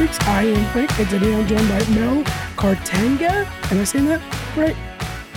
[0.00, 2.24] I am Frank, and today I'm joined by Mel
[2.56, 3.46] Cartanga.
[3.70, 4.74] Am I saying that right?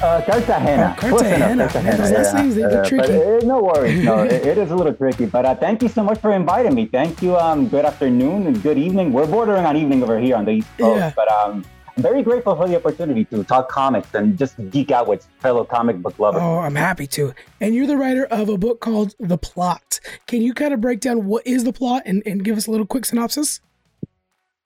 [0.02, 0.96] Uh, Cartagena.
[0.97, 1.68] Oh, Cartagena.
[1.68, 1.97] Cartagena.
[1.97, 3.07] Those last names, they- Uh, tricky.
[3.18, 4.05] But, uh, no worries.
[4.05, 5.25] No, it, it is a little tricky.
[5.25, 6.86] But uh, thank you so much for inviting me.
[6.86, 7.36] Thank you.
[7.36, 9.11] Um, good afternoon and good evening.
[9.11, 10.98] We're bordering on evening over here on the East Coast.
[10.98, 11.11] Yeah.
[11.14, 11.66] But um,
[11.98, 15.66] I'm very grateful for the opportunity to talk comics and just geek out with fellow
[15.66, 16.42] comic book lovers.
[16.42, 17.34] Oh, I'm happy to.
[17.59, 20.00] And you're the writer of a book called The Plot.
[20.25, 22.71] Can you kind of break down what is the plot and, and give us a
[22.71, 23.59] little quick synopsis?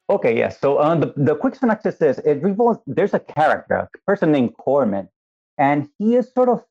[0.09, 0.59] Okay, yes.
[0.59, 4.55] So uh, the, the quick synopsis is it revolves, there's a character, a person named
[4.57, 5.09] Corman,
[5.57, 6.63] and he is sort of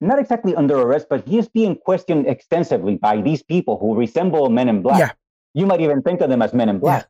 [0.00, 4.48] not exactly under arrest, but he is being questioned extensively by these people who resemble
[4.50, 5.00] men in black.
[5.00, 5.10] Yeah.
[5.54, 7.08] You might even think of them as men in black.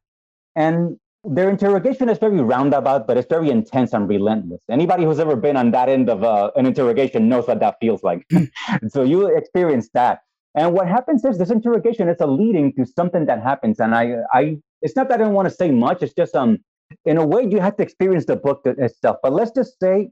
[0.57, 4.61] And their interrogation is very roundabout, but it's very intense and relentless.
[4.71, 8.03] Anybody who's ever been on that end of uh, an interrogation knows what that feels
[8.03, 8.27] like.
[8.89, 10.21] so you experience that.
[10.55, 13.81] And what happens is this interrogation is a leading to something that happens.
[13.81, 16.03] And I, I, it's not that I don't want to say much.
[16.03, 16.59] It's just, um,
[17.05, 19.19] in a way, you have to experience the book itself.
[19.23, 20.11] But let's just say,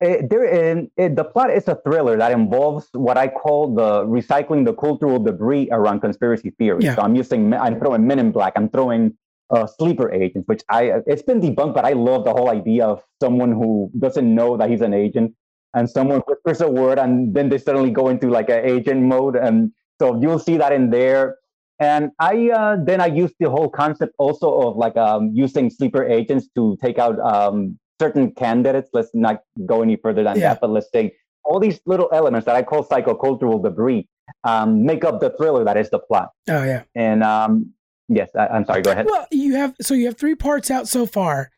[0.00, 4.04] eh, there in eh, the plot is a thriller that involves what I call the
[4.04, 6.84] recycling the cultural debris around conspiracy theories.
[6.84, 6.94] Yeah.
[6.94, 8.54] So I'm using, I'm throwing Men in Black.
[8.56, 9.16] I'm throwing
[9.50, 13.02] uh, sleeper agents, which I it's been debunked, but I love the whole idea of
[13.20, 15.34] someone who doesn't know that he's an agent
[15.74, 19.36] and someone whispers a word and then they suddenly go into like an agent mode
[19.36, 21.36] and so you'll see that in there
[21.80, 26.04] and i uh, then i use the whole concept also of like um, using sleeper
[26.04, 30.50] agents to take out um, certain candidates let's not go any further than Yeah.
[30.54, 31.12] that but let's say
[31.44, 34.08] all these little elements that i call psychocultural debris
[34.44, 36.82] um, make up the thriller that is the plot Oh, yeah.
[36.94, 37.72] and um,
[38.08, 40.88] yes I, i'm sorry go ahead Well, you have, so you have three parts out
[40.88, 41.50] so far.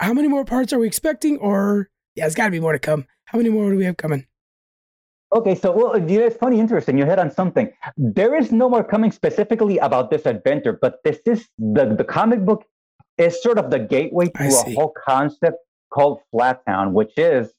[0.00, 1.38] How many more parts are we expecting?
[1.38, 3.06] Or, yeah, it's got to be more to come.
[3.26, 4.26] How many more do we have coming?
[5.36, 6.96] Okay, so well, you know, it's funny, interesting.
[6.96, 7.70] You hit on something.
[7.98, 12.40] There is no more coming specifically about this adventure, but this is the the comic
[12.46, 12.64] book
[13.18, 14.74] is sort of the gateway to a see.
[14.74, 15.58] whole concept
[15.92, 17.52] called Flat Town, which is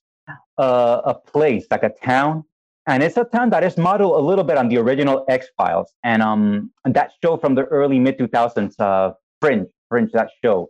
[0.57, 2.43] uh, a place like a town,
[2.87, 5.93] and it's a town that is modeled a little bit on the original X Files
[6.03, 10.69] and um that show from the early mid two thousands, uh, Fringe, Fringe, that show.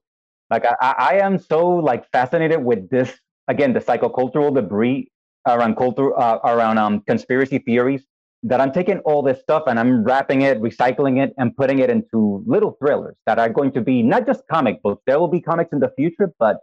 [0.50, 3.14] Like I, I I am so like fascinated with this
[3.48, 5.10] again the psychocultural debris
[5.48, 8.04] around culture uh, around um, conspiracy theories
[8.44, 11.90] that I'm taking all this stuff and I'm wrapping it, recycling it, and putting it
[11.90, 15.02] into little thrillers that are going to be not just comic books.
[15.08, 16.58] There will be comics in the future, but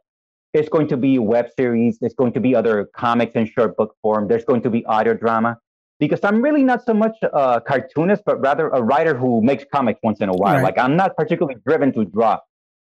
[0.53, 1.99] it's going to be web series.
[2.01, 4.29] It's going to be other comics in short book form.
[4.29, 5.59] There's going to be audio drama
[5.99, 9.99] because I'm really not so much a cartoonist, but rather a writer who makes comics
[10.03, 10.55] once in a while.
[10.55, 10.63] Right.
[10.63, 12.39] Like I'm not particularly driven to draw.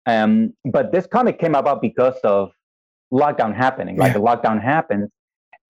[0.06, 2.52] Um, but this comic came about because of
[3.12, 3.96] lockdown happening.
[3.96, 4.18] Like Yeah.
[4.18, 5.10] the lockdown happens,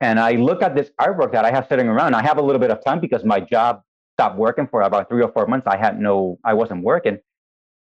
[0.00, 2.14] and I look at this artwork that I have sitting around.
[2.14, 3.82] I have a little bit of time because my job
[4.14, 5.66] stopped working for about three or four months.
[5.66, 7.18] I had no, I wasn't working,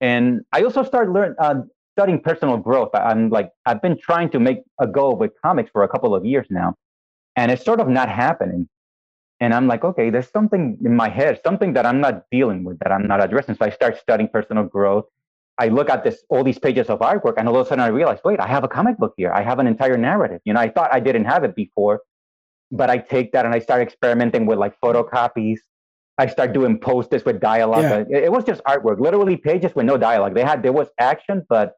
[0.00, 1.62] and I also started learn uh,
[1.94, 2.90] studying personal growth.
[2.94, 6.24] I'm like, I've been trying to make a go with comics for a couple of
[6.24, 6.74] years now,
[7.36, 8.68] and it's sort of not happening.
[9.40, 12.78] And I'm like, okay, there's something in my head, something that I'm not dealing with,
[12.80, 13.54] that I'm not addressing.
[13.54, 15.04] So I start studying personal growth.
[15.58, 17.88] I look at this, all these pages of artwork, and all of a sudden I
[17.88, 19.32] realize, wait, I have a comic book here.
[19.32, 20.40] I have an entire narrative.
[20.44, 22.02] You know, I thought I didn't have it before,
[22.70, 25.58] but I take that and I start experimenting with like photocopies.
[26.16, 27.82] I start doing posters with dialogue.
[27.82, 28.18] Yeah.
[28.18, 30.34] It, it was just artwork, literally pages with no dialogue.
[30.34, 31.74] They had there was action, but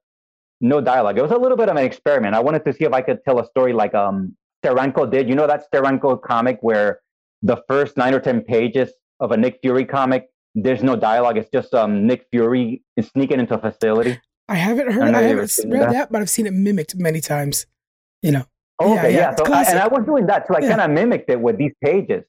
[0.61, 1.19] no dialogue.
[1.19, 2.35] It was a little bit of an experiment.
[2.35, 5.29] I wanted to see if I could tell a story like um Steranko did.
[5.29, 7.01] You know that Steranko comic where
[7.43, 8.91] the first nine or ten pages
[9.21, 11.37] of a Nick Fury comic, there's no dialogue.
[11.39, 14.21] It's just um Nick Fury sneaking into a facility.
[14.49, 15.93] I haven't heard, I I haven't ever s- seen read that.
[15.93, 17.67] that, but I've seen it mimicked many times.
[18.23, 18.45] You know,
[18.81, 19.35] Oh, Yeah, okay, yeah, yeah.
[19.37, 20.55] So, I, and I was doing that too.
[20.57, 20.71] I Yeah.
[20.71, 22.25] kind of mimicked it with these pages,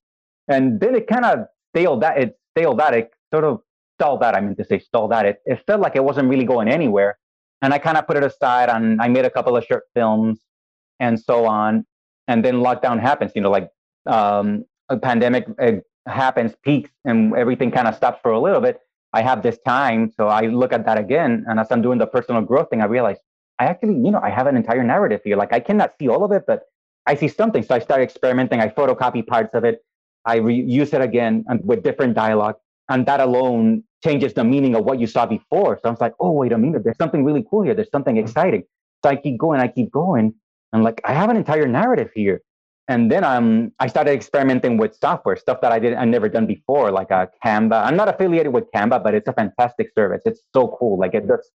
[0.48, 1.40] and then it kind of
[1.76, 2.18] stalled that.
[2.18, 2.94] It stalled that.
[2.94, 3.62] It sort of
[3.98, 4.36] stalled that.
[4.36, 5.26] I mean to say stalled that.
[5.26, 7.18] It, it felt like it wasn't really going anywhere,
[7.62, 8.70] and I kind of put it aside.
[8.70, 10.40] And I made a couple of short films,
[11.00, 11.86] and so on.
[12.28, 13.32] And then lockdown happens.
[13.35, 13.70] You know, like
[14.06, 15.72] um, a pandemic uh,
[16.08, 18.80] happens, peaks, and everything kind of stops for a little bit.
[19.14, 22.08] I have this time, so I look at that again, and as I'm doing the
[22.08, 23.18] personal growth thing, I realize
[23.59, 25.38] I actually, you know, I have an entire narrative here.
[25.38, 26.64] Like I cannot see all of it, but
[27.06, 27.62] I see something.
[27.62, 28.59] So I start experimenting.
[28.59, 29.86] I photocopy parts of it.
[30.26, 32.56] I reuse it again and with different dialogue.
[32.90, 35.80] And that alone changes the meaning of what you saw before.
[35.82, 36.84] So I was like, oh, wait a minute.
[36.84, 37.76] There's something really cool here.
[37.76, 38.26] There's something mm-hmm.
[38.26, 38.64] exciting.
[39.03, 39.59] So I keep going.
[39.59, 40.34] I keep going.
[40.74, 42.42] And like, I have an entire narrative here.
[42.91, 46.46] And then um, I started experimenting with software, stuff that I didn't, I never done
[46.46, 47.85] before, like uh, Canva.
[47.85, 50.22] I'm not affiliated with Canva, but it's a fantastic service.
[50.26, 50.99] It's so cool.
[50.99, 51.49] Like it does,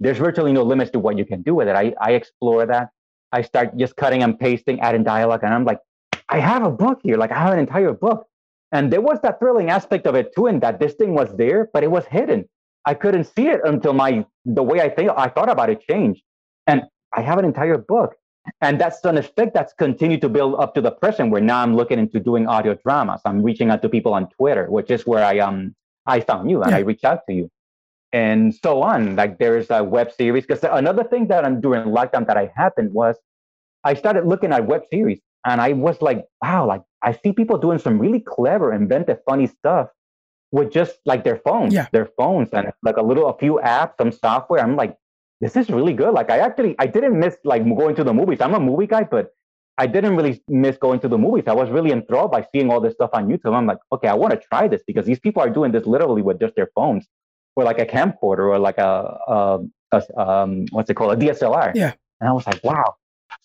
[0.00, 1.76] there's virtually no limits to what you can do with it.
[1.76, 2.90] I, I explore that.
[3.32, 5.78] I start just cutting and pasting, adding dialogue, and I'm like,
[6.28, 7.16] I have a book here.
[7.16, 8.26] Like I have an entire book.
[8.70, 11.70] And there was that thrilling aspect of it too, in that this thing was there,
[11.72, 12.44] but it was hidden.
[12.84, 16.22] I couldn't see it until my the way I think I thought about it changed.
[16.66, 16.82] And
[17.16, 18.10] I have an entire book.
[18.60, 21.76] And that's an effect that's continued to build up to the present where now I'm
[21.76, 23.20] looking into doing audio dramas.
[23.24, 25.74] I'm reaching out to people on Twitter, which is where I um
[26.06, 26.78] I found you and yeah.
[26.78, 27.50] I reached out to you.
[28.12, 29.16] And so on.
[29.16, 30.44] Like there's a web series.
[30.46, 33.16] Because another thing that I'm doing lockdown that I happened was
[33.84, 37.58] I started looking at web series and I was like, wow, like I see people
[37.58, 39.88] doing some really clever, inventive, funny stuff
[40.52, 41.86] with just like their phones, yeah.
[41.92, 44.60] their phones, and like a little, a few apps, some software.
[44.60, 44.96] I'm like,
[45.42, 46.14] this is really good.
[46.14, 48.40] Like I actually, I didn't miss like going to the movies.
[48.40, 49.34] I'm a movie guy, but
[49.76, 51.44] I didn't really miss going to the movies.
[51.48, 53.52] I was really enthralled by seeing all this stuff on YouTube.
[53.52, 56.22] I'm like, okay, I want to try this because these people are doing this literally
[56.22, 57.06] with just their phones,
[57.56, 59.58] or like a camcorder, or like a, a,
[59.92, 61.72] a um, what's it called, a DSLR.
[61.74, 61.92] Yeah.
[62.20, 62.94] And I was like, wow.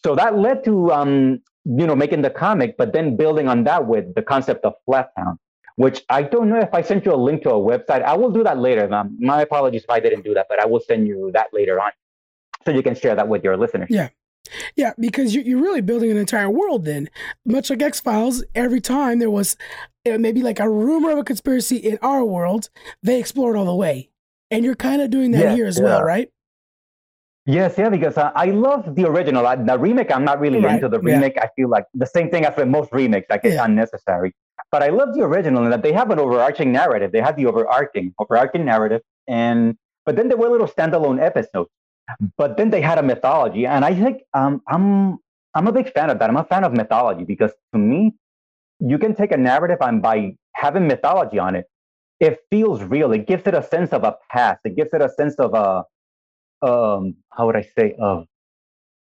[0.05, 3.88] So that led to um, you know making the comic, but then building on that
[3.88, 5.38] with the concept of Flattown
[5.77, 8.03] which I don't know if I sent you a link to a website.
[8.03, 8.89] I will do that later.
[9.19, 11.91] My apologies if I didn't do that, but I will send you that later on
[12.65, 13.88] so you can share that with your listeners.
[13.89, 14.09] Yeah.
[14.75, 17.09] Yeah, because you're really building an entire world then.
[17.45, 19.57] Much like X Files, every time there was
[20.09, 22.69] uh, maybe like a rumor of a conspiracy in our world,
[23.03, 24.09] they explored all the way.
[24.50, 25.83] And you're kind of doing that yeah, here as yeah.
[25.83, 26.31] well, right?
[27.45, 29.45] Yes, yeah, because uh, I love the original.
[29.45, 30.75] Uh, the remake, I'm not really right.
[30.75, 31.35] into the remake.
[31.35, 31.44] Yeah.
[31.44, 34.33] I feel like the same thing as with most remakes, like it's unnecessary.
[34.71, 37.11] But I love the original in that they have an overarching narrative.
[37.11, 41.69] They had the overarching overarching narrative, and but then there were little standalone episodes.
[42.37, 45.17] But then they had a mythology, and I think um, I'm
[45.53, 46.29] I'm a big fan of that.
[46.29, 48.13] I'm a fan of mythology because to me,
[48.79, 51.65] you can take a narrative and by having mythology on it,
[52.19, 53.11] it feels real.
[53.11, 54.59] It gives it a sense of a past.
[54.65, 55.83] It gives it a sense of a
[56.61, 58.25] um, how would I say of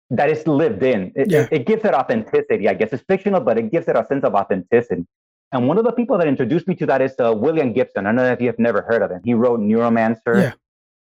[0.09, 1.12] that is lived in.
[1.16, 1.42] It, yeah.
[1.42, 2.68] it, it, gives it authenticity.
[2.68, 5.06] I guess it's fictional, but it gives it a sense of authenticity.
[5.54, 8.08] And one of the people that introduced me to that is uh, William Gibson.
[8.08, 9.22] I don't know if you have never heard of him.
[9.24, 10.36] He wrote Neuromancer.
[10.36, 10.54] Yeah.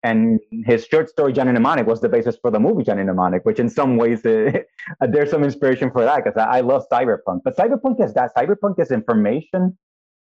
[0.02, 3.58] And his short story, Johnny Mnemonic, was the basis for the movie Johnny Mnemonic, which
[3.58, 4.52] in some ways uh,
[5.00, 7.40] there's some inspiration for that because I, I love cyberpunk.
[7.42, 8.36] But cyberpunk is that.
[8.36, 9.78] Cyberpunk is information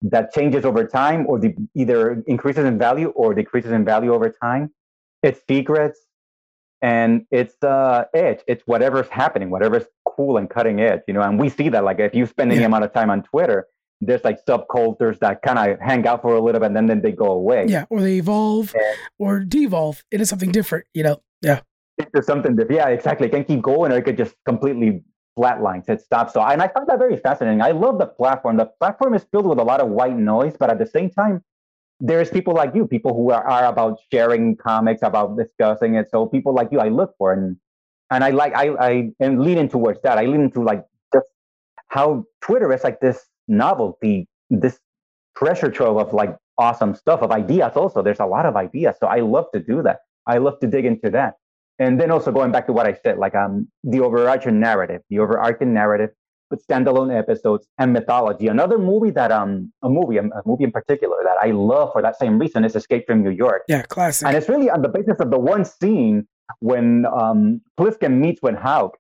[0.01, 4.31] that changes over time or the, either increases in value or decreases in value over
[4.31, 4.71] time.
[5.23, 6.01] It's secrets
[6.81, 8.39] and it's the uh, edge.
[8.47, 11.21] It's whatever's happening, whatever's cool and cutting edge, you know.
[11.21, 12.67] And we see that, like, if you spend any yeah.
[12.67, 13.67] amount of time on Twitter,
[14.01, 17.03] there's like subcultures that kind of hang out for a little bit and then, then
[17.03, 17.67] they go away.
[17.69, 21.21] Yeah, or they evolve and, or devolve into something different, you know?
[21.43, 21.61] Yeah.
[21.99, 22.77] Into something different.
[22.77, 23.27] Yeah, exactly.
[23.27, 25.03] It can keep going or it could just completely
[25.39, 26.33] flatline, it stops.
[26.33, 27.63] So, and I find that very fascinating.
[27.63, 28.57] I love the platform.
[28.57, 31.45] The platform is filled with a lot of white noise, but at the same time,
[32.01, 36.11] there's people like you, people who are, are about sharing comics, about discussing it.
[36.11, 37.57] So people like you, I look for and
[38.11, 40.19] and I like I I and lean in towards that.
[40.19, 41.27] I lean into like just
[41.89, 44.79] how Twitter is like this novelty, this
[45.37, 47.73] treasure trove of like awesome stuff of ideas.
[47.77, 50.01] Also, there's a lot of ideas, so I love to do that.
[50.27, 51.35] I love to dig into that.
[51.79, 55.21] And then also going back to what I said, like um, the overarching narrative, the
[55.21, 56.11] overarching narrative
[56.51, 58.49] with standalone episodes and mythology.
[58.49, 62.19] Another movie that um a movie a movie in particular that I love for that
[62.19, 63.63] same reason is Escape from New York.
[63.69, 64.27] Yeah, classic.
[64.27, 66.27] And it's really on the basis of the one scene
[66.61, 68.97] when um Plissken meets with hauk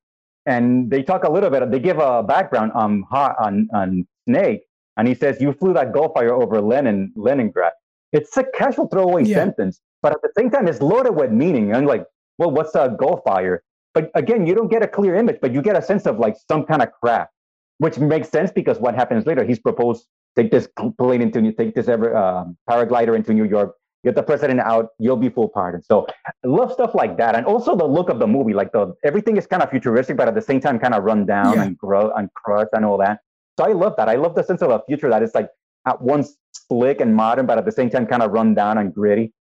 [0.46, 1.70] and they talk a little bit.
[1.70, 4.60] They give a background um on on Snake,
[4.96, 7.72] and he says, "You flew that Gullfire over Lenin, Leningrad."
[8.12, 9.36] It's a casual throwaway yeah.
[9.36, 11.72] sentence, but at the same time, it's loaded with meaning.
[11.72, 12.04] And like,
[12.38, 13.58] well, what's a Gullfire?
[13.94, 16.36] But again, you don't get a clear image, but you get a sense of like
[16.50, 17.32] some kind of craft,
[17.78, 19.44] which makes sense because what happens later?
[19.44, 20.06] He's proposed
[20.36, 20.68] take this
[20.98, 24.90] plane into New, take this ever uh, paraglider into New York, get the president out,
[24.98, 25.82] you'll be full pardon.
[25.82, 28.94] So I love stuff like that, and also the look of the movie, like the
[29.04, 31.64] everything is kind of futuristic, but at the same time kind of run down yeah.
[31.64, 33.20] and grow and crushed and all that.
[33.58, 34.08] So I love that.
[34.08, 35.48] I love the sense of a future that is like
[35.84, 38.94] at once slick and modern, but at the same time kind of run down and
[38.94, 39.32] gritty.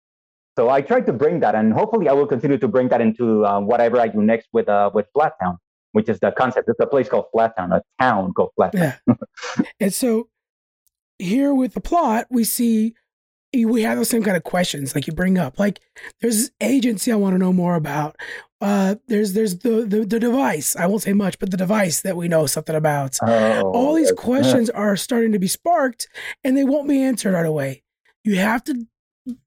[0.58, 3.46] So I tried to bring that, and hopefully I will continue to bring that into
[3.46, 5.58] uh, whatever I do next with uh, with Flattown,
[5.92, 6.68] which is the concept.
[6.68, 8.98] It's a place called Flattown, a town called Flattown.
[9.08, 9.14] Yeah.
[9.80, 10.30] and so
[11.20, 12.96] here with the plot, we see
[13.54, 15.60] we have those same kind of questions like you bring up.
[15.60, 15.80] Like
[16.22, 18.18] there's this agency I want to know more about.
[18.60, 20.76] Uh, there's there's the, the, the device.
[20.76, 23.18] I won't say much, but the device that we know something about.
[23.22, 26.08] Oh, All these questions are starting to be sparked,
[26.44, 27.84] and they won't be answered right away.
[28.24, 28.88] You have to,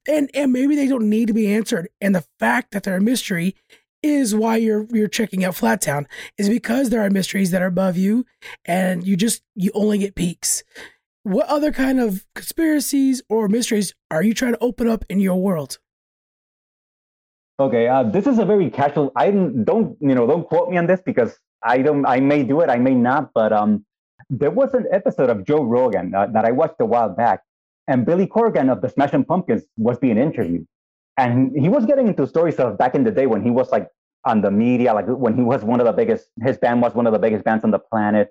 [0.09, 1.89] and and maybe they don't need to be answered.
[2.01, 3.57] And the fact that they're a mystery
[4.03, 6.07] is why you're you're checking out Flattown
[6.39, 8.25] is because there are mysteries that are above you,
[8.65, 10.63] and you just you only get peaks.
[11.25, 15.37] what other kind of conspiracies or mysteries are you trying to open up in your
[15.41, 15.79] world?
[17.61, 19.13] Okay, uh, this is a very casual.
[19.17, 22.07] I don't, you know, don't quote me on this because I don't.
[22.07, 23.33] I may do it, I may not.
[23.35, 23.85] But um,
[24.31, 27.43] there was an episode of Joe Rogan uh, that I watched a while back,
[27.87, 30.67] and Billy Corgan of the Smashing Pumpkins was being interviewed,
[31.19, 33.89] and he was getting into stories of back in the day when he was like
[34.25, 37.07] on the media, like when he was one of the biggest, his band was one
[37.07, 38.31] of the biggest bands on the planet,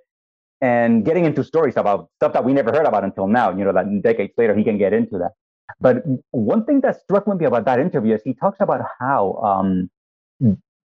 [0.61, 3.55] and getting into stories about stuff that we never heard about until now.
[3.55, 5.33] You know, that decades later he can get into that.
[5.79, 9.89] But one thing that struck me about that interview is he talks about how um,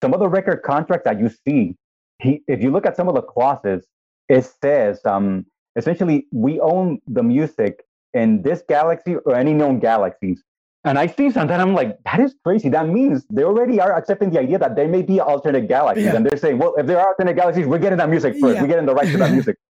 [0.03, 1.77] some of the record contracts that you see,
[2.19, 3.87] he, if you look at some of the clauses,
[4.29, 5.47] it says um,
[5.77, 7.85] essentially we own the music
[8.15, 10.43] in this galaxy or any known galaxies.
[10.85, 12.71] And I see something, I'm like, that is crazy.
[12.71, 16.07] That means they already are accepting the idea that there may be alternate galaxies.
[16.07, 16.17] Yeah.
[16.17, 18.55] And they're saying, well, if there are alternate galaxies, we're getting that music first.
[18.55, 18.63] Yeah.
[18.63, 19.57] We're getting the rights to that music.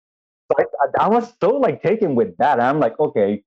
[0.48, 2.60] So I, I, was so like taken with that.
[2.60, 3.42] And I'm like, okay,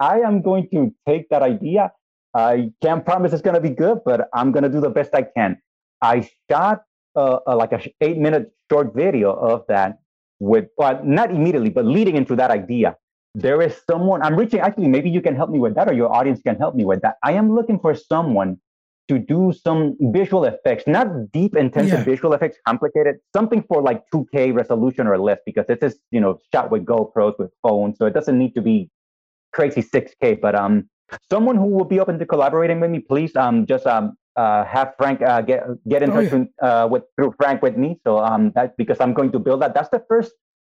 [0.00, 1.92] I am going to take that idea.
[2.34, 5.14] I can't promise it's going to be good, but I'm going to do the best
[5.14, 5.60] I can.
[6.00, 6.82] I shot
[7.14, 9.98] uh, uh, like a eight minute short video of that
[10.38, 12.96] with, not immediately, but leading into that idea
[13.34, 14.60] there is someone I'm reaching.
[14.60, 17.00] Actually, maybe you can help me with that, or your audience can help me with
[17.02, 17.16] that.
[17.22, 18.58] I am looking for someone
[19.08, 22.04] to do some visual effects, not deep, intensive yeah.
[22.04, 26.38] visual effects, complicated, something for like 2K resolution or less, because this is you know
[26.52, 28.90] shot with GoPros with phones, so it doesn't need to be
[29.52, 30.40] crazy 6K.
[30.40, 30.88] But um,
[31.30, 34.94] someone who will be open to collaborating with me, please um just um uh have
[34.96, 36.66] Frank uh, get get in oh, touch yeah.
[36.66, 38.00] uh, with through Frank with me.
[38.04, 39.74] So um that because I'm going to build that.
[39.74, 40.32] That's the first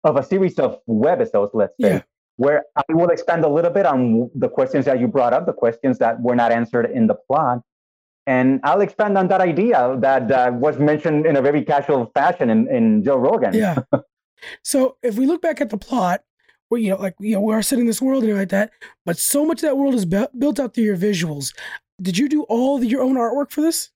[0.04, 1.94] of a series of webisodes, let's say.
[1.94, 2.02] Yeah
[2.40, 5.52] where I will expand a little bit on the questions that you brought up, the
[5.52, 7.58] questions that were not answered in the plot.
[8.26, 12.48] And I'll expand on that idea that uh, was mentioned in a very casual fashion
[12.48, 13.52] in, in Joe Rogan.
[13.52, 13.80] Yeah.
[14.64, 16.22] so if we look back at the plot,
[16.70, 18.70] where you know, like you know, we are setting this world and like that,
[19.04, 21.52] but so much of that world is bu- built out through your visuals.
[22.00, 23.90] Did you do all the, your own artwork for this?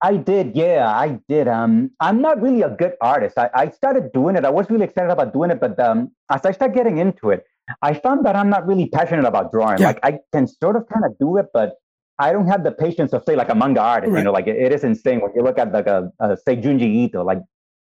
[0.00, 1.46] I did, yeah, I did.
[1.48, 3.36] Um, I'm not really a good artist.
[3.38, 4.44] I, I started doing it.
[4.44, 7.44] I was really excited about doing it, but um, as I started getting into it,
[7.82, 9.78] I found that I'm not really passionate about drawing.
[9.78, 9.88] Yeah.
[9.88, 11.74] Like I can sort of kind of do it, but
[12.18, 14.12] I don't have the patience of say like a manga artist.
[14.12, 14.20] Right.
[14.20, 16.56] You know, like it, it is insane when you look at like a, a say
[16.56, 17.24] Junji Ito.
[17.24, 17.38] Like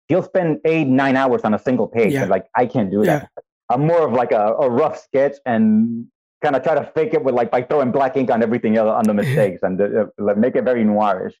[0.08, 2.14] he'll spend eight nine hours on a single page.
[2.14, 2.24] Yeah.
[2.24, 3.20] like I can't do yeah.
[3.20, 3.30] that.
[3.70, 6.06] I'm more of like a, a rough sketch and
[6.42, 8.88] kind of try to fake it with like by throwing black ink on everything else
[8.88, 11.34] on the mistakes and uh, make it very noirish.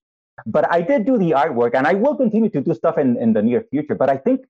[0.46, 3.32] But I did do the artwork and I will continue to do stuff in, in
[3.32, 3.94] the near future.
[3.94, 4.42] But I think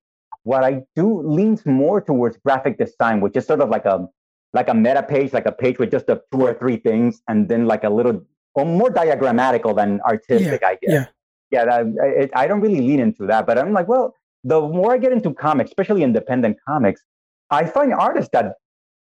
[0.42, 4.08] what I do leans more towards graphic design, which is sort of like a
[4.54, 7.48] like a meta page, like a page with just a two or three things, and
[7.48, 10.92] then like a little or more diagrammatical than artistic, yeah, I guess.
[10.92, 11.04] Yeah,
[11.50, 11.64] yeah.
[11.64, 11.86] That,
[12.18, 14.14] it, I don't really lean into that, but I'm like, well,
[14.44, 17.02] the more I get into comics, especially independent comics,
[17.50, 18.54] I find artists that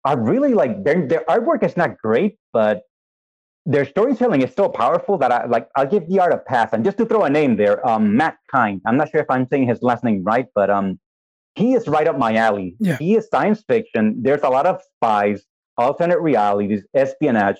[0.05, 2.83] are really like their their artwork is not great, but
[3.67, 5.69] their storytelling is so powerful that I like.
[5.77, 6.73] I'll give the art a pass.
[6.73, 8.81] And just to throw a name there, um, Matt Kindt.
[8.87, 10.99] I'm not sure if I'm saying his last name right, but um,
[11.55, 12.77] he is right up my alley.
[12.81, 12.97] Yeah.
[12.97, 14.23] He is science fiction.
[14.23, 15.45] There's a lot of spies,
[15.77, 17.59] alternate realities, espionage.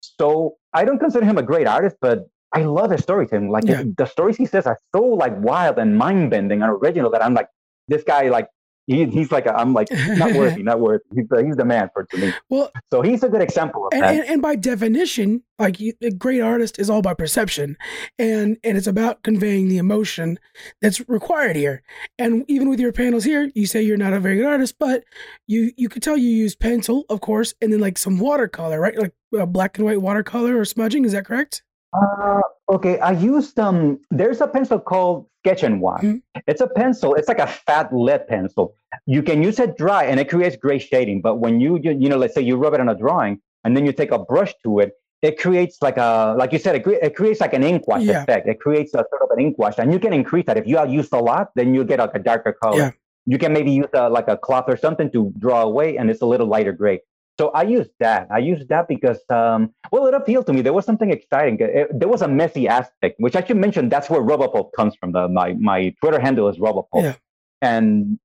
[0.00, 3.50] So I don't consider him a great artist, but I love his storytelling.
[3.50, 3.84] Like yeah.
[3.96, 7.34] the stories he says are so like wild and mind bending and original that I'm
[7.34, 7.48] like,
[7.88, 8.48] this guy like
[8.90, 11.04] he, he's like, i am like, not worthy, not worthy.
[11.14, 12.32] He's the, he's the man for to me.
[12.48, 14.14] Well, so he's a good example of and, that.
[14.14, 17.76] And, and, by definition, like a great artist is all by perception,
[18.18, 20.40] and and it's about conveying the emotion
[20.82, 21.82] that's required here.
[22.18, 25.04] And even with your panels here, you say you're not a very good artist, but
[25.46, 28.98] you you could tell you use pencil, of course, and then like some watercolor, right?
[28.98, 31.04] Like uh, black and white watercolor or smudging.
[31.04, 31.62] Is that correct?
[31.92, 33.98] Uh, okay, I used um.
[34.10, 36.02] There's a pencil called Sketch and Wash.
[36.02, 36.40] Mm-hmm.
[36.46, 37.14] It's a pencil.
[37.14, 38.76] It's like a fat lead pencil.
[39.06, 41.20] You can use it dry, and it creates gray shading.
[41.20, 43.76] But when you, you you know, let's say you rub it on a drawing, and
[43.76, 44.92] then you take a brush to it,
[45.22, 48.22] it creates like a like you said, it, it creates like an ink wash yeah.
[48.22, 48.48] effect.
[48.48, 50.56] It creates a sort of an ink wash, and you can increase that.
[50.56, 52.78] If you use a lot, then you get like a darker color.
[52.78, 52.90] Yeah.
[53.26, 56.22] You can maybe use a, like a cloth or something to draw away, and it's
[56.22, 57.00] a little lighter gray.
[57.40, 58.28] So I used that.
[58.30, 60.60] I used that because, um, well, it appealed to me.
[60.60, 61.56] There was something exciting.
[61.58, 63.88] It, there was a messy aspect, which I should mention.
[63.88, 65.12] That's where Robopulp comes from.
[65.12, 67.14] The, my my Twitter handle is Robopulp, yeah.
[67.62, 68.18] and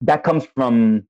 [0.00, 1.06] that comes from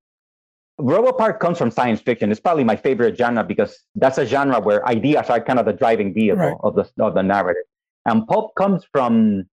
[0.78, 2.30] Robopulp comes from science fiction.
[2.30, 5.72] It's probably my favorite genre because that's a genre where ideas are kind of the
[5.72, 6.56] driving vehicle right.
[6.62, 7.64] of the of the narrative.
[8.04, 9.46] And pulp comes from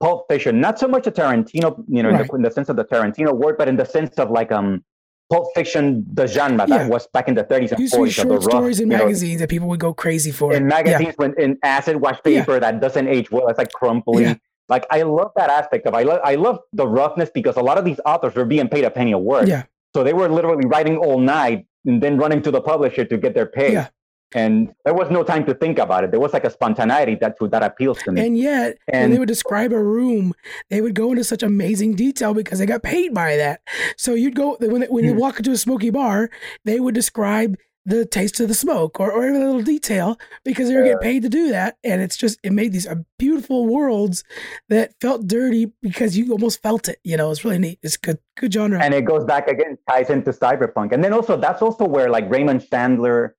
[0.00, 2.20] Pulp Fiction, not so much a Tarantino, you know, right.
[2.20, 4.52] in, the, in, the, sense of the Tarantino word, but in the sense of like
[4.52, 4.84] um
[5.32, 6.78] Pulp Fiction, the genre yeah.
[6.78, 8.10] that was back in the 30s and Used 40s.
[8.10, 10.52] Short the rough, stories in magazines know, that people would go crazy for.
[10.52, 11.12] In magazines, yeah.
[11.16, 12.58] when in acid wash paper yeah.
[12.58, 14.38] that doesn't age well, it's like crumply.
[14.68, 17.78] Like I love that aspect of I love I love the roughness because a lot
[17.78, 19.48] of these authors were being paid a penny a word.
[19.48, 19.64] Yeah.
[19.94, 23.34] So they were literally writing all night and then running to the publisher to get
[23.34, 23.72] their pay.
[23.72, 23.88] Yeah
[24.34, 26.10] and there was no time to think about it.
[26.10, 28.24] There was like a spontaneity that that appeals to me.
[28.24, 30.34] And yet, and, when they would describe a room,
[30.70, 33.60] they would go into such amazing detail because they got paid by that.
[33.96, 35.18] So you'd go when they, when you hmm.
[35.18, 36.30] walk into a smoky bar,
[36.64, 40.74] they would describe the taste of the smoke or, or every little detail because they
[40.74, 40.92] were Yeah.
[40.92, 41.76] getting paid to do that.
[41.82, 44.22] And it's just, it made these uh, beautiful worlds
[44.68, 47.00] that felt dirty because you almost felt it.
[47.02, 47.80] You know, it's really neat.
[47.82, 48.80] It's good, good genre.
[48.80, 52.30] and it goes back again, ties into cyberpunk, and then also that's also where like
[52.30, 53.34] Raymond Chandler,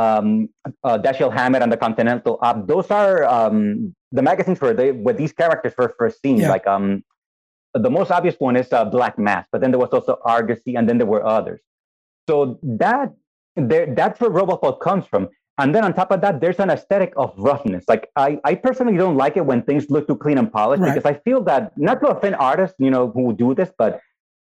[0.00, 0.26] um,
[0.88, 2.66] uh, Dashiell Hammett, and the Continental Op.
[2.72, 6.36] Those are um, the magazines where they where these characters were first seen.
[6.38, 6.50] Yeah.
[6.54, 6.86] Like um,
[7.86, 10.88] the most obvious one is uh, Black Mask, but then there was also Argosy, and
[10.88, 11.60] then there were others.
[12.28, 13.08] So that
[13.70, 15.28] there, that's where Robopulp comes from.
[15.56, 17.84] And then on top of that, there's an aesthetic of roughness.
[17.86, 20.94] Like I, I personally don't like it when things look too clean and polished Right.
[20.94, 24.00] because I feel that not to offend artists, you know, who do this, but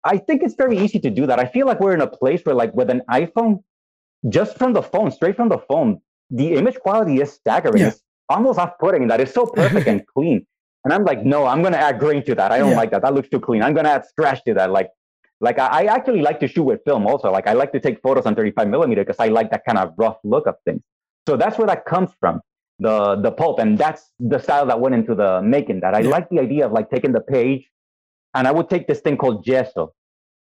[0.04, 1.38] I think it's very easy to do that.
[1.40, 3.52] I feel like we're in a place where, like, with an iPhone,
[4.28, 7.78] just from the phone, straight from the phone, the image quality is staggering.
[7.82, 7.88] Yeah.
[7.88, 10.46] It's almost off-putting that it's so perfect and clean.
[10.84, 12.52] And I'm like, no, I'm gonna add grain to that.
[12.52, 12.76] I don't Yeah.
[12.76, 13.02] like that.
[13.02, 13.62] That looks too clean.
[13.62, 14.70] I'm gonna add scratch to that.
[14.70, 14.90] Like,
[15.40, 17.30] like I, I actually like to shoot with film also.
[17.30, 19.92] Like I like to take photos on 35 millimeter because I like that kind of
[19.96, 20.82] rough look of things.
[21.28, 22.40] So that's where that comes from,
[22.78, 25.94] the the pulp, and that's the style that went into the making that.
[25.94, 26.10] I Yeah.
[26.10, 27.68] like the idea of like taking the page,
[28.34, 29.92] and I would take this thing called gesso,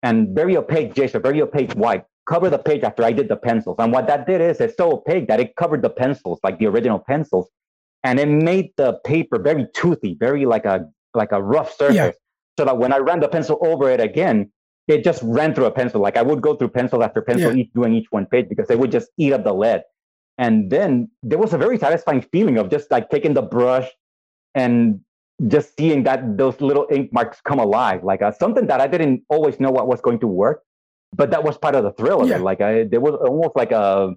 [0.03, 3.77] and very opaque gesso, very opaque white, cover the page after I did the pencils.
[3.79, 6.67] And what that did is it's so opaque that it covered the pencils, like the
[6.67, 7.50] original pencils,
[8.03, 11.96] and it made the paper very toothy, very like a like a rough surface.
[11.96, 12.12] Yeah.
[12.58, 14.51] So that when I ran the pencil over it again,
[14.88, 16.01] it just ran through a pencil.
[16.01, 17.62] Like I would go through pencil after pencil, Yeah.
[17.63, 19.84] each doing each one page because they would just eat up the lead.
[20.38, 23.89] And then there was a very satisfying feeling of just like taking the brush
[24.53, 25.00] and
[25.48, 29.24] just seeing that those little ink marks come alive, like uh, something that I didn't
[29.29, 30.63] always know what was going to work,
[31.19, 32.38] but that was part of the thrill of Yeah.
[32.38, 32.41] it.
[32.50, 34.13] Like I, there was almost like a,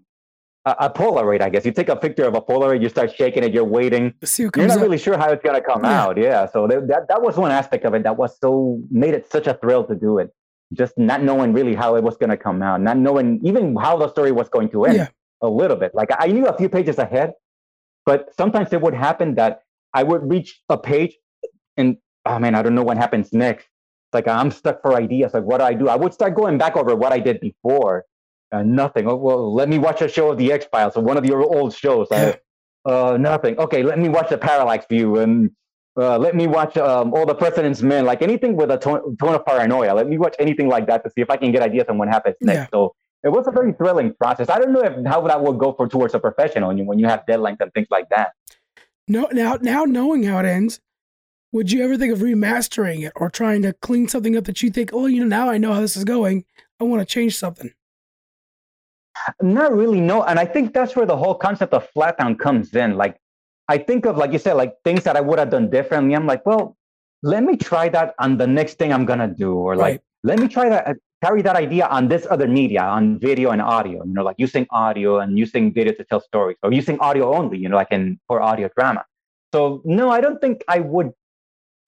[0.71, 1.65] a a Polaroid, I guess.
[1.69, 4.45] You take a picture of a Polaroid, you start shaking it, you're waiting, Let's see
[4.47, 4.83] what you're not up.
[4.87, 6.03] really sure how it's gonna come Yeah.
[6.03, 6.17] out.
[6.27, 6.47] Yeah.
[6.55, 8.51] So th- that that was one aspect of it that was so
[8.91, 10.29] made it such a thrill to do it.
[10.81, 14.09] Just not knowing really how it was gonna come out, not knowing even how the
[14.15, 14.97] story was going to end.
[14.97, 15.09] Yeah.
[15.41, 15.91] A little bit.
[15.95, 17.33] Like I knew a few pages ahead,
[18.05, 19.53] but sometimes it would happen that
[19.95, 21.13] I would reach a page
[21.77, 21.97] and
[22.27, 23.67] oh man, I don't know what happens next.
[24.13, 25.35] Like I'm stuck for ideas.
[25.35, 25.89] Like what do I do?
[25.89, 28.05] I would start going back over what I did before.
[28.51, 29.07] And nothing.
[29.07, 31.43] Oh, well, let me watch a show of the X Files or one of your
[31.43, 32.09] old shows.
[32.11, 32.39] I-
[32.87, 33.59] uh, nothing.
[33.59, 35.51] Okay, let me watch the Parallax View and
[35.99, 38.07] uh, let me watch um, all the President's Men.
[38.07, 39.93] Like anything with a tone, tone of paranoia.
[39.93, 42.09] Let me watch anything like that to see if I can get ideas on what
[42.09, 42.57] happens next.
[42.57, 42.67] Yeah.
[42.73, 42.95] So
[43.25, 44.49] it was a very thrilling process.
[44.49, 46.99] I don't know if how that would go for towards a professional when you, when
[46.99, 48.31] you have deadlines and things like that.
[49.09, 50.81] No, now, now knowing how it ends,
[51.53, 54.71] would you ever think of remastering it or trying to clean something up that you
[54.71, 56.45] think, oh, you know, now I know how this is going.
[56.81, 57.73] I want to change something.
[59.43, 60.23] Not really, no.
[60.23, 62.97] And I think that's where the whole concept of flattown comes in.
[62.97, 63.17] Like,
[63.69, 66.15] I think of, like you said, like things that I would have done differently.
[66.15, 66.77] I'm like, well,
[67.23, 69.55] let me try that on the next thing I'm going to do.
[69.55, 70.01] Or like, Right.
[70.23, 73.61] let me try that, uh, carry that idea on this other media, on video and
[73.61, 77.35] audio, you know, like using audio and using video to tell stories or using audio
[77.35, 79.05] only, you know, like in for audio drama.
[79.53, 81.11] So, no, I don't think I would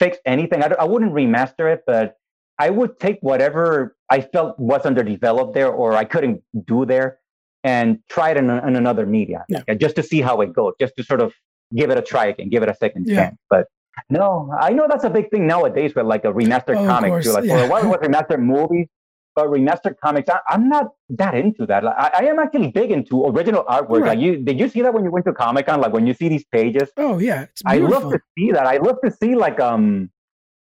[0.01, 0.63] fix anything.
[0.65, 2.17] I, I wouldn't remaster it, but
[2.59, 7.19] I would take whatever I felt was underdeveloped there or I couldn't do there
[7.63, 9.63] and try it in, in another media Yeah.
[9.75, 11.33] just to see how it goes, just to sort of
[11.77, 13.17] give it a try again, give it a second Yeah.
[13.17, 13.37] chance.
[13.49, 13.67] But
[14.09, 17.33] no, I know that's a big thing nowadays with like a remastered Oh, comic too.
[17.33, 17.69] Like yeah.
[17.69, 18.89] while it was remastered movies,
[19.35, 21.85] but remastered comics, I, I'm not that into that.
[21.85, 24.01] Like, I, I am actually big into original artwork.
[24.03, 24.09] Right.
[24.09, 25.81] Like you, did you see that when you went to Comic Con?
[25.81, 27.47] Like when you see these pages, Oh, yeah.
[27.67, 28.67] I love to see that.
[28.67, 30.11] I love to see like um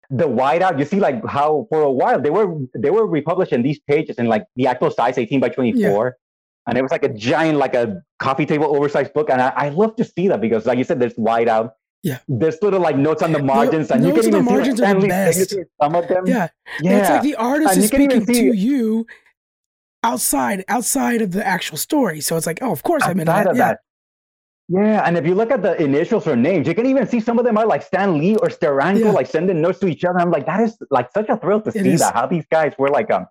[0.09, 0.79] the whiteout.
[0.79, 4.27] You see like how for a while they were they were republishing these pages in
[4.27, 6.17] like the actual size 18 by 24.
[6.67, 9.29] And it was like a giant, like a coffee table oversized book.
[9.31, 11.71] And I, I love to see that because like you said, there's whiteout.
[12.03, 12.19] Yeah.
[12.27, 14.93] There's little like notes on the margins, and you can even see like, margins are
[14.95, 15.55] the Stanley's best.
[15.81, 16.25] some of them.
[16.27, 16.47] yeah.
[16.81, 16.99] yeah.
[16.99, 19.05] It's like the artist And is you can even speaking see- to you
[20.03, 22.21] outside outside of the actual story.
[22.21, 23.47] So it's like, oh, of course I'm in that.
[23.47, 23.67] of Yeah.
[23.67, 23.79] that.
[24.71, 27.39] Yeah, and if you look at the initials or names, you can even see some
[27.39, 29.11] of them are like Stan Lee or Steranko, Yeah.
[29.11, 30.19] like sending notes to each other.
[30.19, 32.01] I'm like, that is like such a thrill to It see is.
[32.01, 32.13] that.
[32.13, 33.25] How these guys were like, um,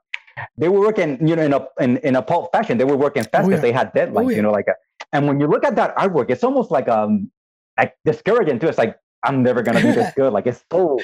[0.56, 2.76] they were working, you know, in a in, in a pulp fashion.
[2.76, 3.70] They were working fast Oh, because yeah.
[3.70, 4.36] they had deadlines, Oh, yeah.
[4.36, 4.66] you know, like.
[4.68, 4.74] A,
[5.12, 7.30] and when you look at that artwork, it's almost like um,
[7.78, 8.68] like discouraging too.
[8.68, 10.32] It's like I'm never gonna be this good.
[10.32, 10.98] Like it's so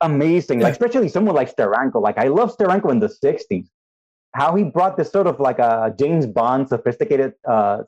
[0.00, 0.60] amazing.
[0.60, 2.02] Like especially someone like Steranko.
[2.02, 3.68] Like I love Steranko in the '60s.
[4.34, 7.84] How he brought this sort of like a James Bond sophisticated uh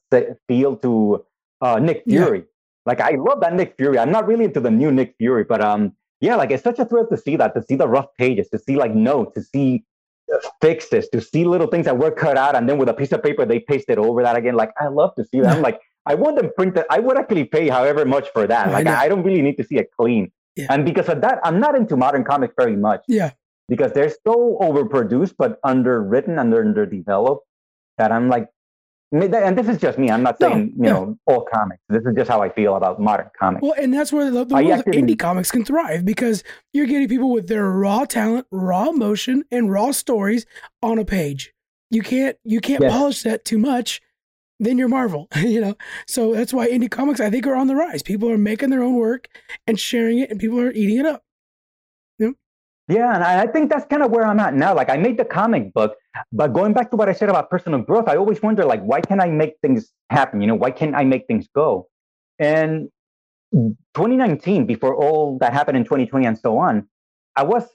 [0.49, 1.25] feel to
[1.61, 2.25] uh, Nick Yeah.
[2.25, 2.45] Fury.
[2.87, 3.99] Like I love that Nick Fury.
[3.99, 6.85] I'm not really into the new Nick Fury, but um, yeah, like it's such a
[6.87, 9.85] thrill to see that, to see the rough pages, to see like notes, to see
[10.61, 13.23] fixes, to see little things that were cut out, and then with a piece of
[13.23, 14.55] paper they pasted over that again.
[14.55, 15.57] Like I love to see that.
[15.57, 16.85] I'm like, I want them printed.
[16.91, 18.69] I would actually pay however much for that.
[18.69, 18.87] I Like.
[18.87, 20.33] I, I don't really need to see it clean.
[20.57, 20.67] Yeah.
[20.71, 23.31] And because of that, I'm not into modern comics very much Yeah.
[23.69, 27.47] because they're so overproduced but underwritten and underdeveloped
[27.99, 28.49] that I'm like,
[29.13, 30.11] and this is just me.
[30.11, 31.81] I'm not saying no, you know all comics.
[31.89, 33.63] This is just how I feel about modern comics.
[33.63, 36.45] Well, and that's where the, the world actually, indie comics can thrive because
[36.75, 40.45] you're getting people with their raw talent, raw emotion, and raw stories
[40.83, 41.55] on a page.
[41.91, 42.93] You can't you can't yes.
[42.93, 44.03] polish that too much.
[44.61, 45.77] Then you're Marvel, you know.
[46.07, 48.03] So that's why indie comics I think are on the rise.
[48.03, 49.29] People are making their own work
[49.67, 51.23] and sharing it, and people are eating it up.
[52.89, 54.75] Yeah, and I think that's kind of where I'm at now.
[54.75, 55.95] Like I made the comic book,
[56.33, 59.03] but going back to what I said about personal growth, I always wonder like why
[59.03, 60.41] can't I make things happen?
[60.41, 61.89] You know, why can't I make things go?
[62.39, 62.89] And
[63.53, 66.89] 2019, before all that happened in 2020 and so on,
[67.37, 67.69] I was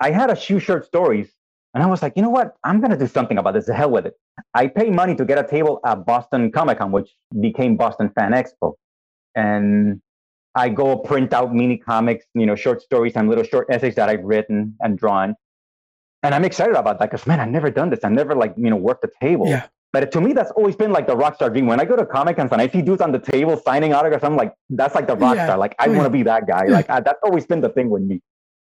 [0.00, 1.32] I had a few short stories,
[1.78, 2.56] and I was like, you know what?
[2.64, 3.66] I'm gonna do something about this.
[3.66, 4.14] The hell with it.
[4.52, 8.32] I pay money to get a table at Boston Comic Con, which became Boston Fan
[8.32, 8.74] Expo,
[9.36, 10.00] and
[10.56, 14.08] I go print out mini comics, you know, short stories and little short essays that
[14.08, 15.36] I've written and drawn.
[16.24, 18.00] And I'm excited about that because man, I've never done this.
[18.02, 19.46] I've never like, you know, worked a table.
[19.46, 19.68] Yeah.
[19.92, 21.66] But to me, that's always been like the rock star dream.
[21.66, 24.24] When I go to Comic Cons and I see dudes on the table signing autographs,
[24.24, 25.46] I'm like, that's like the rock yeah.
[25.46, 25.58] star.
[25.58, 26.64] Like, I oh, want to be that guy.
[26.66, 28.20] Like, I, that's always been the thing with me.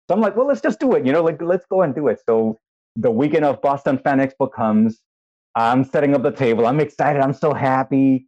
[0.08, 1.06] So I'm like, well, let's just do it.
[1.06, 2.22] You know, like, let's go and do it.
[2.26, 2.58] So
[2.96, 5.02] the weekend of Boston Fan Expo comes.
[5.56, 6.66] I'm setting up the table.
[6.66, 7.22] I'm excited.
[7.22, 8.28] I'm so happy.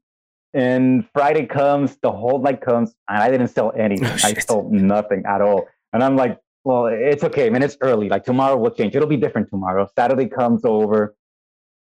[0.54, 4.08] And Friday comes, the whole night comes, and I didn't sell anything.
[4.08, 5.68] Oh, I sold nothing at all.
[5.94, 7.64] And I'm like, well, it's okay, man.
[7.64, 8.08] It's early.
[8.08, 8.96] Like tomorrow will change.
[8.96, 9.90] It'll be different tomorrow.
[9.96, 11.16] Saturday comes over,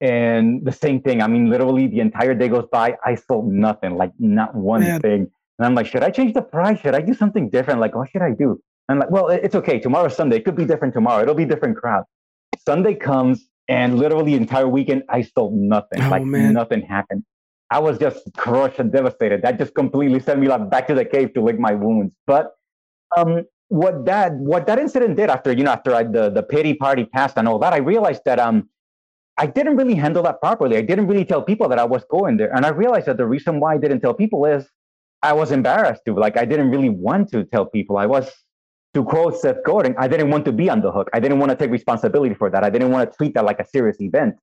[0.00, 1.22] and the same thing.
[1.22, 2.96] I mean, literally the entire day goes by.
[3.04, 5.00] I sold nothing, like not one man.
[5.00, 5.30] thing.
[5.58, 6.80] And I'm like, should I change the price?
[6.80, 7.80] Should I do something different?
[7.80, 8.60] Like, what should I do?
[8.88, 9.78] And I'm like, well, it's okay.
[9.78, 10.36] Tomorrow's Sunday.
[10.36, 11.22] It could be different tomorrow.
[11.22, 12.04] It'll be different crowd.
[12.58, 16.02] Sunday comes, and literally the entire weekend, I sold nothing.
[16.02, 16.52] Oh, like man.
[16.54, 17.24] nothing happened.
[17.70, 19.42] I was just crushed and devastated.
[19.42, 22.14] That just completely sent me like back to the cave to lick my wounds.
[22.26, 22.52] But
[23.16, 26.74] um, what that what that incident did after you know after I, the the pity
[26.74, 28.68] party passed and all that, I realized that um
[29.38, 30.76] I didn't really handle that properly.
[30.76, 33.26] I didn't really tell people that I was going there, and I realized that the
[33.26, 34.68] reason why I didn't tell people is
[35.22, 36.14] I was embarrassed to.
[36.14, 37.96] Like I didn't really want to tell people.
[37.96, 38.30] I was
[38.94, 41.08] to quote Seth Godin, I didn't want to be on the hook.
[41.12, 42.64] I didn't want to take responsibility for that.
[42.64, 44.36] I didn't want to treat that like a serious event.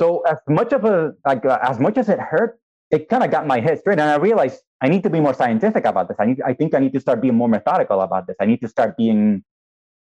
[0.00, 2.58] So as much of a like uh, as much as it hurt,
[2.90, 5.34] it kind of got my head straight, and I realized I need to be more
[5.34, 6.16] scientific about this.
[6.20, 8.36] I need, I think I need to start being more methodical about this.
[8.40, 9.42] I need to start being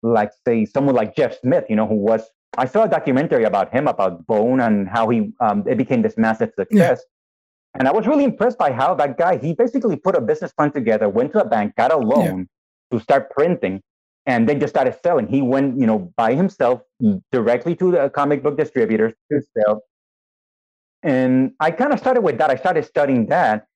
[0.01, 3.71] like say someone like Jeff Smith, you know, who was I saw a documentary about
[3.71, 6.99] him about Bone and how he um, it became this massive success.
[6.99, 7.79] Yeah.
[7.79, 10.71] And I was really impressed by how that guy he basically put a business plan
[10.71, 12.47] together, went to a bank, got a loan.
[12.91, 13.81] To start printing,
[14.25, 15.27] and then just started selling.
[15.27, 16.81] He went, you know, by himself
[17.31, 19.81] directly to the comic book distributors to sell.
[21.01, 22.49] And I kind of started with that.
[22.49, 23.67] I started studying that,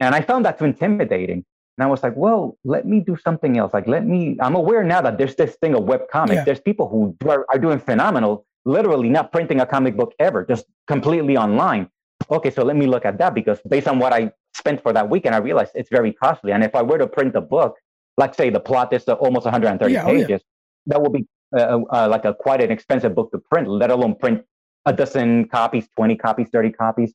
[0.00, 1.44] and I found that too intimidating.
[1.76, 3.72] And I was like, well, let me do something else.
[3.74, 4.36] Like, let me.
[4.40, 6.36] I'm aware now that there's this thing of web comics.
[6.36, 6.44] Yeah.
[6.44, 10.66] There's people who are, are doing phenomenal, literally not printing a comic book ever, just
[10.86, 11.88] completely online.
[12.30, 15.10] Okay, so let me look at that because based on what I spent for that
[15.10, 16.52] weekend, I realized it's very costly.
[16.52, 17.76] And if I were to print a book,
[18.16, 20.38] let's say the plot is almost 130 yeah, pages, oh yeah.
[20.86, 24.14] that will be uh, uh, like a quite an expensive book to print, let alone
[24.14, 24.42] print
[24.86, 27.12] a dozen copies, 20 copies, 30 copies.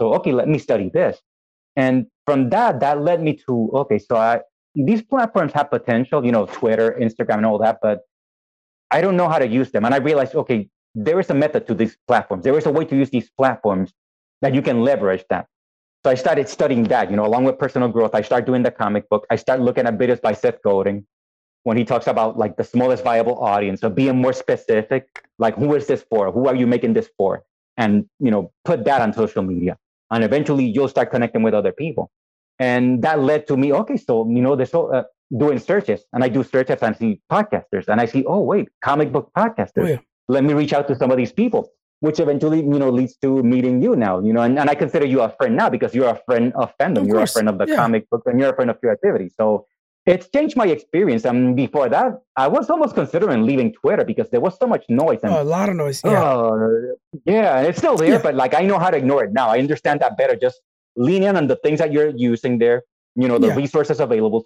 [0.00, 1.18] So, okay, let me study this.
[1.76, 4.40] And from that, that led me to, okay, so I,
[4.74, 8.00] these platforms have potential, you know, Twitter, Instagram, and all that, but
[8.90, 9.84] I don't know how to use them.
[9.84, 12.44] And I realized, okay, there is a method to these platforms.
[12.44, 13.92] There is a way to use these platforms
[14.42, 15.46] that you can leverage that.
[16.04, 18.14] So I started studying that, you know, along with personal growth.
[18.14, 19.24] I start doing the comic book.
[19.30, 21.06] I start looking at videos by Seth Godin
[21.62, 23.80] when he talks about like the smallest viable audience.
[23.80, 26.32] So being more specific, like who is this for?
[26.32, 27.44] Who are you making this for?
[27.76, 29.78] And you know, put that on social media.
[30.10, 32.10] And eventually you'll start connecting with other people.
[32.58, 35.04] And that led to me, okay, so you know, this uh,
[35.36, 38.68] doing searches and I do searches and I see podcasters and I see, oh wait,
[38.84, 39.84] comic book podcasters.
[39.84, 39.98] Oh, yeah.
[40.26, 41.70] Let me reach out to some of these people
[42.02, 45.06] which eventually you know leads to meeting you now you know and, and i consider
[45.06, 47.58] you a friend now because you're a friend of fandom of you're a friend of
[47.58, 47.76] the yeah.
[47.76, 49.66] comic book and you're a friend of creativity so
[50.04, 54.40] it's changed my experience and before that i was almost considering leaving twitter because there
[54.40, 56.68] was so much noise and, oh, a lot of noise yeah uh,
[57.24, 58.22] yeah it's still there yeah.
[58.26, 60.60] but like i know how to ignore it now i understand that better just
[60.96, 62.82] lean in on the things that you're using there
[63.14, 63.54] you know the yeah.
[63.54, 64.44] resources available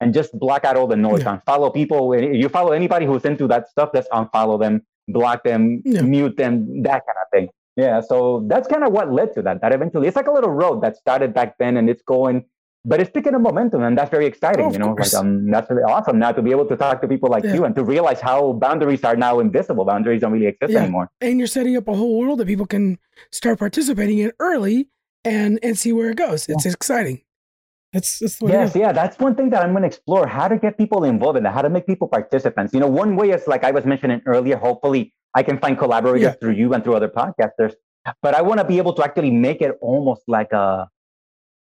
[0.00, 1.34] and just block out all the noise yeah.
[1.34, 5.82] and follow people you follow anybody who's into that stuff just unfollow them block them,
[5.84, 6.02] yeah.
[6.02, 7.48] mute them, that kind of thing.
[7.76, 9.60] Yeah, so that's kind of what led to that.
[9.60, 12.46] That eventually, it's like a little road that started back then, and it's going,
[12.86, 14.64] but it's picking up momentum, and that's very exciting.
[14.64, 15.12] Oh, you know, course.
[15.12, 17.54] like um, that's really awesome now to be able to talk to people like yeah.
[17.54, 19.84] you and to realize how boundaries are now invisible.
[19.84, 20.84] Boundaries don't really exist yeah.
[20.84, 21.10] anymore.
[21.20, 22.98] And you're setting up a whole world that people can
[23.30, 24.88] start participating in early
[25.26, 26.48] and and see where it goes.
[26.48, 27.20] It's exciting.
[27.96, 28.92] That's, that's yes, yeah.
[28.92, 31.54] That's one thing that I'm going to explore: how to get people involved in that,
[31.58, 32.74] how to make people participants.
[32.74, 34.56] You know, one way is like I was mentioning earlier.
[34.68, 35.02] Hopefully,
[35.34, 36.32] I can find collaborators yeah.
[36.40, 37.74] through you and through other podcasters
[38.22, 40.88] but I want to be able to actually make it almost like a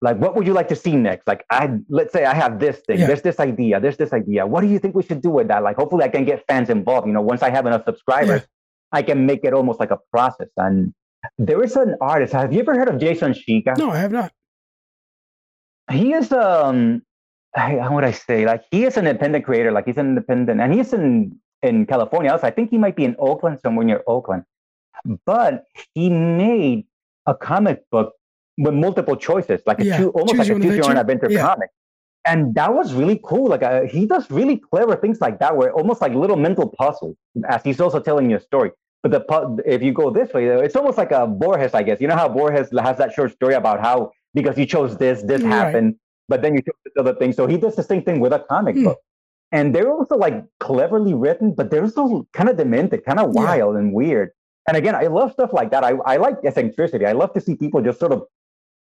[0.01, 2.79] like what would you like to see next like i let's say i have this
[2.87, 3.05] thing Yeah.
[3.07, 5.61] there's this idea there's this idea what do you think we should do with that
[5.61, 8.41] like hopefully i can get fans involved you know once i have enough subscribers
[8.91, 10.91] i can make it almost like a process and
[11.37, 13.77] there is an artist have you ever heard of jason Shiga?
[13.77, 14.31] No, I have not.
[15.91, 17.01] He is um
[17.55, 20.61] I- how would i say like he is an independent creator like he's an independent
[20.61, 22.47] and he's in in california also.
[22.47, 24.43] I think he might be in oakland somewhere near oakland.
[25.25, 26.85] But he made
[27.25, 28.13] a comic book
[28.57, 31.27] with multiple choices like a Yeah, two, almost choose like a choose your own adventure.
[31.31, 31.45] Yeah.
[31.53, 31.69] comic.
[32.25, 35.71] And that was really cool like uh, he does really clever things like that where
[35.73, 37.15] almost like little mental puzzles
[37.49, 38.71] as he's also telling you a story.
[39.01, 41.99] But the if you go this way it's almost like a Borges I guess.
[42.01, 45.41] You know how Borges has that short story about how because you chose this this
[45.41, 45.49] Right.
[45.51, 45.95] happened
[46.29, 48.39] but then you chose this other thing so he does the same thing with a
[48.49, 48.85] comic Hmm.
[48.85, 48.99] book
[49.51, 53.41] and they're also like cleverly written but they're also kind of demented kind of Yeah.
[53.43, 54.29] wild and weird
[54.67, 57.55] and again I love stuff like that I, I like eccentricity I love to see
[57.55, 58.23] people just sort of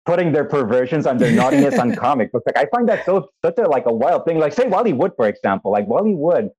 [0.05, 2.45] putting their perversions and their naughtiness on comic books.
[2.47, 4.39] Like I find that so such a like a wild thing.
[4.39, 5.73] Like say Wally Wood, for example.
[5.73, 6.51] Like Wally Wood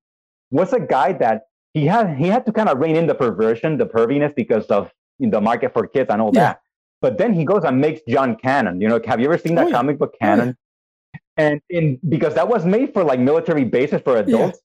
[0.52, 3.78] was a guy that he had he had to kind of rein in the perversion,
[3.78, 6.42] the perviness because of the market for kids and all Yeah.
[6.42, 6.60] that.
[7.02, 8.82] But then he goes and makes John Cannon.
[8.82, 9.76] You know, have you ever seen that Oh, yeah.
[9.76, 10.28] comic book Oh, yeah.
[10.36, 10.58] Cannon?
[11.38, 14.60] And in because that was made for like military bases for adults.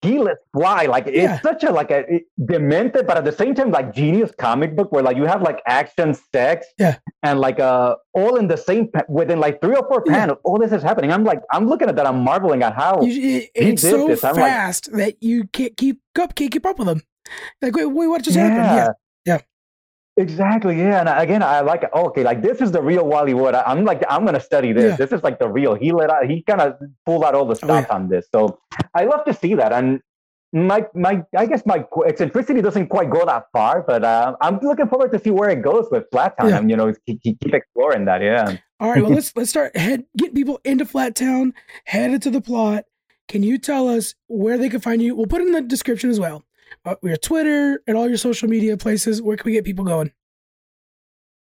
[0.00, 1.34] He lets fly like Yeah.
[1.34, 4.74] it's such a like a it- demented, but at the same time like genius comic
[4.76, 6.96] book where like you have like action, sex, Yeah.
[7.22, 10.12] and like uh all in the same pa- within like three or four Yeah.
[10.14, 10.38] panels.
[10.44, 11.10] All this is happening.
[11.12, 12.06] I'm like I'm looking at that.
[12.06, 14.24] I'm marveling at how You, it- it's did so this.
[14.24, 17.02] I'm like- fast that you can't keep up, can't keep up with them.
[17.62, 18.56] Like, wait, wait what just happened?
[18.58, 18.88] Yeah, yeah.
[20.16, 20.78] Exactly.
[20.78, 21.00] Yeah.
[21.00, 21.90] And again, I like it.
[21.92, 23.54] okay, like this is the real Wally Wood.
[23.54, 24.90] I, am like, I'm gonna study this.
[24.92, 24.96] Yeah.
[24.96, 25.74] This is like the real.
[25.74, 26.26] He let out.
[26.26, 28.26] He kind of pulled out all the Oh, stops on this.
[28.32, 28.60] So
[28.94, 29.72] I love to see that.
[29.72, 30.00] And
[30.52, 34.86] my my, I guess my eccentricity doesn't quite go that far, but uh, I'm looking
[34.88, 36.50] forward to see where it goes with Flat Town.
[36.50, 36.62] Yeah.
[36.62, 38.22] You know, keep, keep exploring that.
[38.22, 38.58] Yeah.
[38.78, 41.54] All right, well let's let's start head getting people into Flat Town,
[41.86, 42.84] headed to the plot.
[43.26, 45.16] Can you tell us where they can find you?
[45.16, 46.44] We'll put it in the description as well.
[46.84, 49.22] Uh, your Twitter and all your social media places.
[49.22, 50.12] Where can we get people going?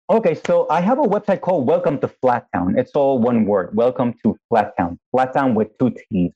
[0.10, 2.78] Okay, so I have a website called Welcome to Flattown.
[2.78, 3.76] It's all one word.
[3.76, 4.98] Welcome to Flattown.
[5.16, 6.32] Flattown with two T's.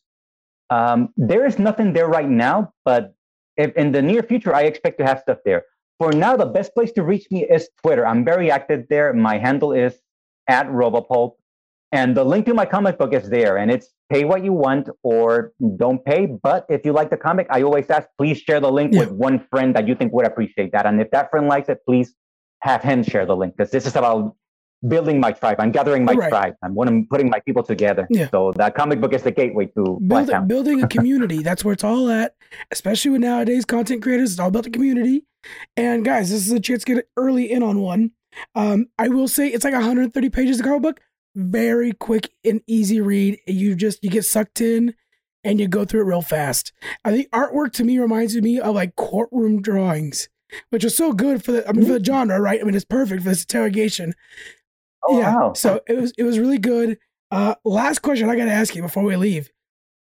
[0.69, 3.13] Um, there is nothing there right now, but
[3.57, 5.63] if in the near future, I expect to have stuff there.
[5.99, 8.05] For now, the best place to reach me is Twitter.
[8.05, 9.13] I'm very active there.
[9.13, 9.93] My handle is
[10.47, 11.33] at Robopulp.
[11.91, 13.57] And the link to my comic book is there.
[13.57, 16.25] And it's pay what you want or don't pay.
[16.27, 19.01] But if you like the comic, I always ask, please share the link Yeah.
[19.01, 20.85] with one friend that you think would appreciate that.
[20.85, 22.13] And if that friend likes it, please
[22.61, 24.35] have him share the link because this is about
[24.87, 25.55] building my tribe.
[25.59, 26.29] I'm gathering my Right.
[26.29, 26.53] tribe.
[26.63, 28.05] I'm one- I'm putting my people together.
[28.11, 28.27] Yeah.
[28.29, 31.41] So that comic book is the gateway to Build, building a community.
[31.41, 32.35] That's where it's all at.
[32.71, 35.25] Especially with nowadays content creators, it's all about the community.
[35.75, 38.11] And guys, this is a chance to get early in on one.
[38.53, 40.99] Um, I will say it's like 130 pages of comic book.
[41.35, 43.39] Very quick and easy read.
[43.45, 44.95] You just you get sucked in
[45.43, 46.71] and you go through it real fast.
[47.03, 50.29] I think artwork to me reminds me of like courtroom drawings,
[50.69, 52.59] which is so good for the I mean for the genre, right?
[52.59, 54.13] I mean it's perfect for this interrogation.
[55.03, 55.35] oh, yeah.
[55.35, 55.53] wow.
[55.53, 56.97] So it was it was really good.
[57.31, 59.51] Uh, last question I got to ask you before we leave: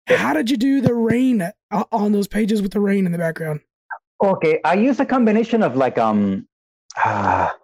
[0.08, 3.18] How did you do the rain uh, on those pages with the rain in the
[3.18, 3.62] background?
[4.24, 6.48] Okay, I use a combination of like um
[6.98, 7.56] ah,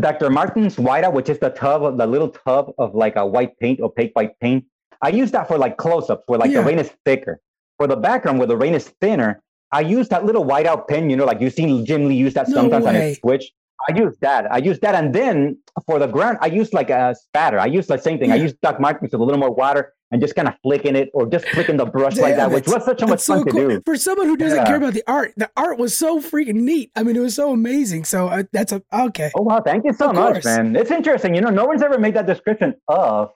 [0.00, 0.30] Dr.
[0.30, 3.80] Martin's whiteout, which is the tub of the little tub of like a white paint,
[3.80, 4.64] opaque white paint.
[5.02, 6.60] I use that for like close-ups where like Yeah.
[6.60, 7.40] the rain is thicker.
[7.78, 11.16] For the background where the rain is thinner, I use that little whiteout pen, you
[11.16, 13.12] know, like you've seen Jim Lee use that No sometimes way.
[13.12, 13.52] it switch.
[13.88, 14.50] I use that.
[14.50, 14.94] I use that.
[14.94, 17.58] And then for the ground, I use like a spatter.
[17.60, 18.32] I use the same thing.
[18.32, 21.10] I use Doc Martens with a little more water and just kind of flicking it
[21.12, 23.52] or just flicking the brush like that, which was such a much so fun to
[23.52, 23.82] do.
[23.84, 24.64] For someone who doesn't Yeah.
[24.66, 26.90] care about the art, the art was so freaking neat.
[26.96, 28.04] I mean, it was so amazing.
[28.04, 29.30] So uh, that's a okay.
[29.36, 30.44] Oh wow, thank you so Of much, course.
[30.46, 30.74] man.
[30.76, 31.34] It's interesting.
[31.34, 33.30] You know, no one's ever made that description of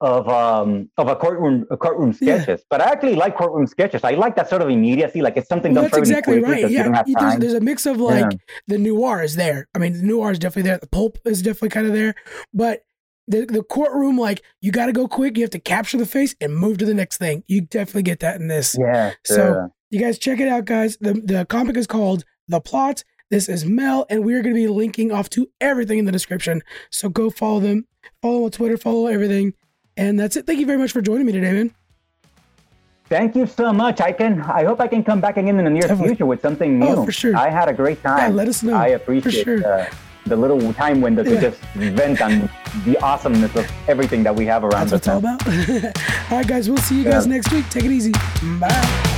[0.00, 2.36] of um of a courtroom a courtroom Yeah.
[2.42, 2.64] sketches.
[2.68, 4.02] But I actually like courtroom sketches.
[4.04, 6.68] I like that sort of immediacy, like it's something Well, done that's exactly right.
[6.70, 7.40] Yeah, don't have there's, time.
[7.40, 8.38] there's a mix of like Yeah.
[8.66, 9.68] the noir is there.
[9.74, 10.78] I mean, the noir is definitely there.
[10.78, 12.14] The pulp is definitely kind of there,
[12.52, 12.82] but
[13.28, 15.36] the the courtroom, like you got to go quick.
[15.36, 17.42] You have to capture the face and move to the next thing.
[17.46, 18.76] You definitely get that in this.
[18.78, 19.12] yeah.
[19.24, 19.70] So- sure.
[19.90, 20.96] You guys check it out, guys.
[21.00, 23.04] The the comic is called The Plot.
[23.30, 26.62] This is Mel, and we're going to be linking off to everything in the description.
[26.90, 27.86] So go follow them,
[28.20, 29.52] follow on Twitter, follow everything,
[29.96, 30.46] and that's it.
[30.46, 31.74] Thank you very much for joining me today, man.
[33.08, 34.00] Thank you so much.
[34.00, 34.40] I can.
[34.42, 36.08] I hope I can come back again in the near Definitely.
[36.08, 36.86] future with something new.
[36.86, 37.36] Oh, for sure.
[37.36, 38.18] I had a great time.
[38.32, 38.74] Yeah, let us know.
[38.76, 39.64] I For appreciate sure.
[39.80, 39.86] uh,
[40.26, 42.48] the little time window to just vent on
[42.84, 45.34] the awesomeness of everything that we have around That's what us.
[45.44, 45.96] it's all about.
[46.32, 46.68] all right, guys.
[46.68, 47.34] We'll see you guys Yeah.
[47.34, 47.68] next week.
[47.70, 48.12] Take it easy.
[48.58, 49.10] Bye.